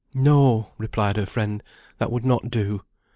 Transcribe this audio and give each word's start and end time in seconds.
"No," 0.15 0.71
replied 0.79 1.15
her 1.17 1.27
friend, 1.27 1.61
"that 1.99 2.11
would 2.11 2.25
not 2.25 2.49
do. 2.49 2.81